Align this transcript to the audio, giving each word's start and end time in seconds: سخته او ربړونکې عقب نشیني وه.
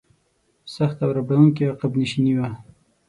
سخته 0.75 1.01
او 1.05 1.11
ربړونکې 1.17 1.63
عقب 1.71 1.91
نشیني 2.01 2.33
وه. 2.39 2.47